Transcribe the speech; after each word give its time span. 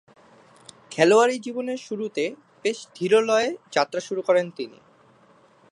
খেলোয়াড়ী 0.91 1.35
জীবনের 1.39 1.77
শুরুতে 1.77 2.23
বেশ 2.65 2.79
ধীরলয়ে 2.95 3.49
যাত্রা 3.71 3.99
শুরু 3.99 4.21
করেন 4.21 4.45
তিনি। 4.51 4.79